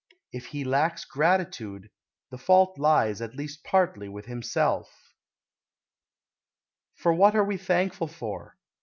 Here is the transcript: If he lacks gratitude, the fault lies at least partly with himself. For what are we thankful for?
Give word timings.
If 0.31 0.47
he 0.47 0.63
lacks 0.63 1.05
gratitude, 1.05 1.91
the 2.31 2.39
fault 2.39 2.79
lies 2.79 3.21
at 3.21 3.35
least 3.35 3.63
partly 3.63 4.09
with 4.09 4.25
himself. 4.25 5.13
For 6.95 7.13
what 7.13 7.35
are 7.35 7.45
we 7.45 7.57
thankful 7.57 8.07
for? 8.07 8.57